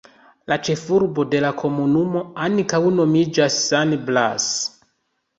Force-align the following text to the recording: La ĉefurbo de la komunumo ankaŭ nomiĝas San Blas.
La 0.51 0.55
ĉefurbo 0.67 1.25
de 1.33 1.41
la 1.43 1.51
komunumo 1.59 2.23
ankaŭ 2.45 2.79
nomiĝas 3.01 3.59
San 3.67 3.93
Blas. 4.09 4.49